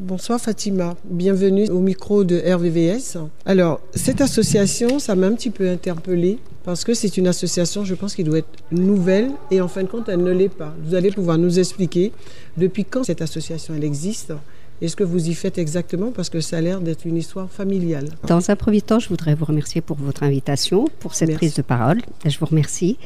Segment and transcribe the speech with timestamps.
[0.00, 3.18] Bonsoir Fatima, bienvenue au micro de RVVS.
[3.44, 7.94] Alors, cette association, ça m'a un petit peu interpellée parce que c'est une association, je
[7.94, 10.74] pense, qui doit être nouvelle et en fin de compte, elle ne l'est pas.
[10.82, 12.12] Vous allez pouvoir nous expliquer
[12.56, 14.32] depuis quand cette association elle existe
[14.80, 17.50] et ce que vous y faites exactement parce que ça a l'air d'être une histoire
[17.50, 18.08] familiale.
[18.26, 21.62] Dans un premier temps, je voudrais vous remercier pour votre invitation, pour cette prise de
[21.62, 22.00] parole.
[22.24, 22.96] Je vous remercie.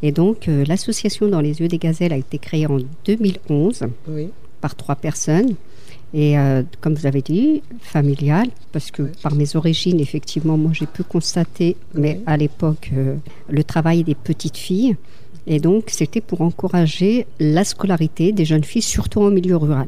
[0.00, 3.82] Et donc, euh, l'association Dans les yeux des gazelles a été créée en 2011
[4.62, 5.54] par trois personnes.
[6.14, 10.86] Et euh, comme vous avez dit, familial, parce que par mes origines, effectivement, moi j'ai
[10.86, 13.16] pu constater, mais à l'époque, euh,
[13.48, 14.96] le travail des petites filles.
[15.46, 19.86] Et donc, c'était pour encourager la scolarité des jeunes filles, surtout en milieu rural.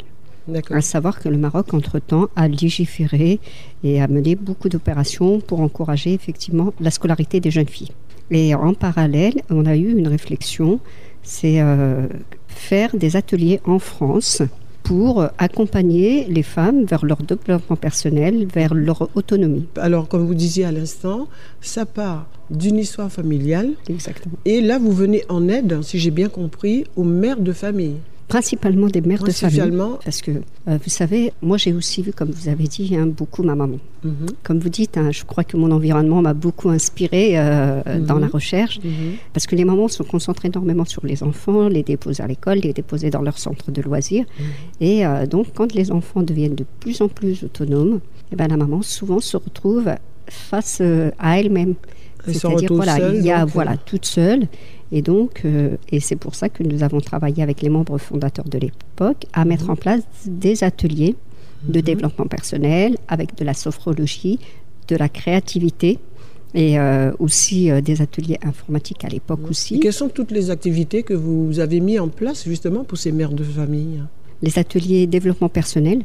[0.71, 3.41] À savoir que le Maroc, entre-temps, a légiféré
[3.85, 7.93] et a mené beaucoup d'opérations pour encourager effectivement la scolarité des jeunes filles.
[8.31, 10.81] Et en parallèle, on a eu une réflexion,
[11.23, 12.07] c'est euh,
[12.49, 14.43] faire des ateliers en France
[14.91, 19.65] pour accompagner les femmes vers leur développement personnel, vers leur autonomie.
[19.77, 21.29] Alors, comme vous disiez à l'instant,
[21.61, 23.75] ça part d'une histoire familiale.
[23.89, 24.35] Exactement.
[24.45, 27.99] Et là, vous venez en aide, si j'ai bien compris, aux mères de famille
[28.31, 29.73] principalement des mères de famille.
[30.05, 33.43] Parce que, euh, vous savez, moi j'ai aussi vu, comme vous avez dit, hein, beaucoup
[33.43, 33.79] ma maman.
[34.05, 34.27] Mhm.
[34.45, 38.07] Comme vous dites, hein, je crois que mon environnement m'a beaucoup inspiré euh, mhm.
[38.07, 39.17] dans la recherche, mhm.
[39.35, 42.73] parce que les mamans se concentrent énormément sur les enfants, les déposer à l'école, les
[42.73, 44.25] déposer dans leur centre de loisirs.
[44.81, 48.47] Et euh, donc, quand les enfants deviennent de plus en plus autonomes, et eh ben,
[48.49, 49.91] la maman souvent se retrouve
[50.29, 50.81] face
[51.19, 51.75] à elle-même.
[52.27, 54.47] C'est-à-dire, voilà, il y a, voilà, toute seule.
[54.93, 58.49] Et donc, euh, et c'est pour ça que nous avons travaillé avec les membres fondateurs
[58.49, 59.71] de l'époque à mettre mhm.
[59.71, 61.15] en place des ateliers
[61.65, 61.85] de mhm.
[61.85, 64.39] développement personnel avec de la sophrologie,
[64.89, 65.99] de la créativité
[66.55, 69.51] et euh, aussi euh, des ateliers informatiques à l'époque mhm.
[69.51, 69.79] aussi.
[69.79, 73.33] quelles sont toutes les activités que vous avez mis en place justement pour ces mères
[73.33, 74.03] de famille?
[74.43, 76.03] Les ateliers développement personnel.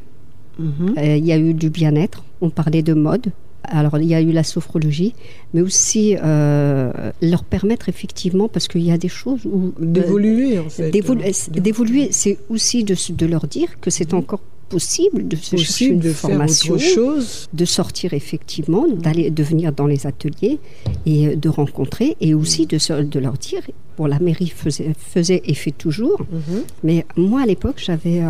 [0.58, 3.28] Il y a eu du bien-être, on parlait de mode,
[3.68, 5.14] alors, il y a eu la sophrologie,
[5.54, 9.74] mais aussi euh, leur permettre effectivement, parce qu'il y a des choses où.
[9.80, 10.92] Euh, d'évoluer, en fait.
[10.92, 16.00] D'évoluer, c'est aussi de, de, leur dire que c'est encore possible de se chercher une
[16.00, 17.48] de formation, chose.
[17.54, 20.60] de sortir effectivement, d'aller, de venir dans les ateliers
[21.06, 23.62] et euh, de rencontrer, et aussi de, de leur dire.
[23.98, 26.64] Bon, la mairie faisait, faisait et fait toujours, mhm.
[26.84, 28.22] mais moi à l'époque, j'avais.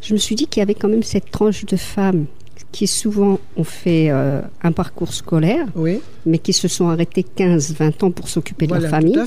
[0.00, 2.26] je me suis dit qu'il y avait quand même cette tranche de femmes
[2.72, 5.66] qui souvent ont fait euh, un parcours scolaire,
[6.24, 9.18] mais qui se sont arrêtés 15-20 ans pour s'occuper de leur famille.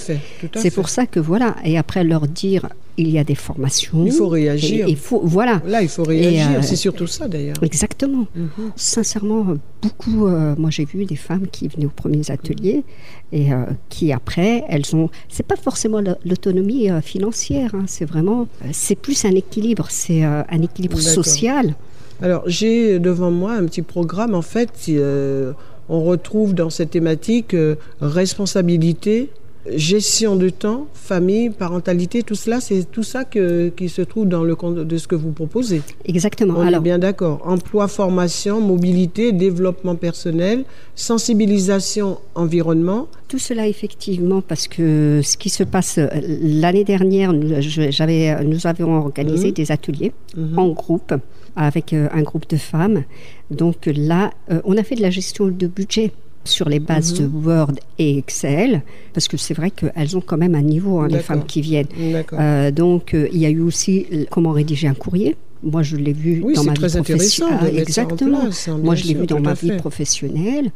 [0.55, 4.05] C'est pour ça que voilà, et après leur dire il y a des formations.
[4.05, 4.85] Il faut réagir.
[4.89, 5.61] Il faut, voilà.
[5.65, 6.57] Là, il faut réagir.
[6.57, 7.55] Euh, c'est surtout ça, d'ailleurs.
[7.61, 8.27] Exactement.
[8.35, 8.71] Mhm.
[8.75, 10.27] Sincèrement, beaucoup.
[10.27, 12.83] Euh, moi, j'ai vu des femmes qui venaient aux premiers ateliers
[13.31, 13.47] et
[13.87, 15.09] qui après, elles ont.
[15.29, 17.73] C'est pas forcément l'autonomie financière.
[17.73, 18.49] Hein, c'est vraiment.
[18.73, 19.87] C'est plus un équilibre.
[19.89, 21.75] C'est un équilibre social.
[22.21, 24.71] Alors j'ai devant moi un petit programme en fait.
[24.89, 25.53] Euh,
[25.87, 29.29] on retrouve dans cette thématique euh, responsabilité,
[29.75, 34.55] gestion de temps, famille, parentalité, tout cela, c'est tout ça qui se trouve dans le
[34.55, 35.81] compte de ce que vous proposez.
[36.05, 36.55] Exactement.
[36.57, 37.41] On est bien d'accord.
[37.45, 40.63] Emploi, formation, mobilité, développement personnel,
[40.95, 43.07] sensibilisation, environnement.
[43.27, 46.07] Tout cela effectivement parce que ce qui se passe euh,
[46.41, 49.53] l'année dernière, j'avais, nous avions organisé mmh.
[49.53, 50.57] des ateliers mmh.
[50.57, 51.13] en groupe
[51.55, 53.03] avec euh, un groupe de femmes.
[53.51, 56.11] Donc là, euh, on a fait de la gestion de budget
[56.43, 57.45] sur les bases de mhm.
[57.45, 58.81] Word et Excel,
[59.13, 61.87] parce que c'est vrai qu'elles ont quand même un niveau, hein, les femmes qui viennent.
[62.33, 65.35] Euh, donc, il y a eu aussi comment rédiger un courrier.
[65.61, 67.77] Moi, je l'ai vu dans ma vie professionnelle.
[67.77, 68.43] exactement.
[68.45, 70.71] Hein, Moi, je l'ai vu dans ma vie professionnelle.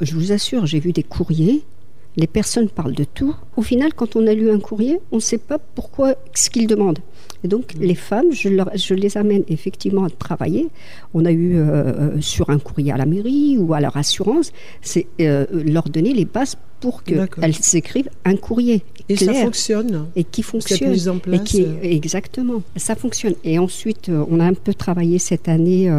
[0.00, 1.62] Je vous assure, j'ai vu des courriers.
[2.16, 3.34] Les personnes parlent de tout.
[3.56, 6.66] Au final, quand on a lu un courrier, on ne sait pas pourquoi, ce qu'ils
[6.66, 6.98] demandent.
[7.44, 10.68] Et donc, les femmes, je, je, les amène effectivement à travailler.
[11.14, 14.52] On a eu euh, euh, sur un courrier à la mairie ou à leur assurance,
[14.80, 18.84] c'est euh, leur donner les bases pour qu'elles s'écrivent un courrier.
[19.08, 20.06] Et ça fonctionne.
[20.14, 20.90] Et qui fonctionne.
[20.90, 21.40] Mise en place.
[21.40, 23.34] Et qui, exactement, ça fonctionne.
[23.44, 25.90] Et ensuite, on a un peu travaillé cette année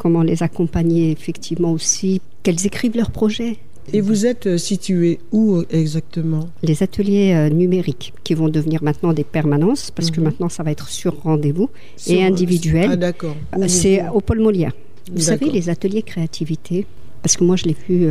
[0.00, 3.58] comment les accompagner effectivement aussi, qu'elles écrivent leurs projets.
[3.92, 6.48] Et vous êtes euh, situé où euh, exactement?
[6.62, 10.26] Les ateliers euh, numériques qui vont devenir maintenant des permanences parce que mhm.
[10.26, 11.70] maintenant ça va être sur rendez-vous
[12.06, 12.90] et individuel.
[12.92, 13.36] Ah d'accord.
[13.66, 14.72] C'est au Paul Molière.
[15.12, 16.86] Vous savez les ateliers créativité
[17.22, 18.08] parce que moi je l'ai vu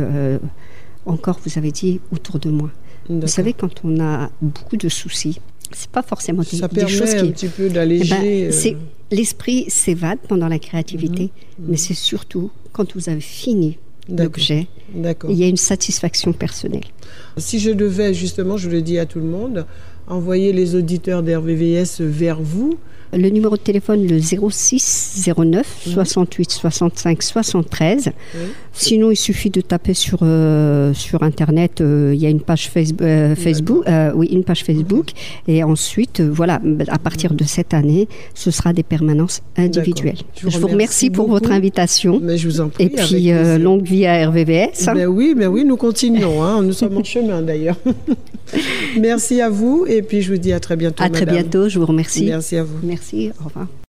[1.06, 2.70] encore vous avez dit autour de moi.
[3.08, 5.40] Vous savez quand on a beaucoup de soucis,
[5.72, 8.50] c'est pas forcément des, ça des choses qui un petit peu d'alléger.
[8.52, 8.78] Eh ben,
[9.10, 11.66] l'esprit s'évade pendant la créativité, mhm.
[11.70, 13.78] mais c'est surtout quand vous avez fini
[14.10, 14.66] d'objets.
[14.94, 16.84] Il y a une satisfaction personnelle.
[17.36, 19.66] Si je devais, justement, je le dis à tout le monde,
[20.06, 22.76] envoyer les auditeurs d'RVVS vers vous,
[23.12, 28.10] Le numéro de téléphone, le 06 09 68 65 73.
[28.72, 31.80] Sinon, il suffit de taper sur, euh, sur Internet.
[31.80, 33.00] euh, il y a une page Facebook.
[33.36, 35.08] Facebook euh, oui, une page Facebook.
[35.48, 40.18] Et ensuite, euh, voilà, à partir de cette année, ce sera des permanences individuelles.
[40.36, 42.20] Je vous Je vous remercie pour votre invitation.
[42.22, 42.84] Mais je vous en prie.
[42.84, 44.86] Et puis, euh, longue vie à RVVS.
[44.88, 44.94] hein.
[44.94, 46.44] Ben oui, mais oui, nous continuons.
[46.44, 46.62] hein.
[46.62, 47.76] Nous sommes en chemin d'ailleurs.
[48.98, 51.02] Merci à vous et puis je vous dis à très bientôt.
[51.02, 51.68] à très bientôt.
[51.68, 52.26] Je vous remercie.
[52.26, 52.78] Merci à vous.
[52.82, 53.30] Merci.
[53.40, 53.66] Au revoir.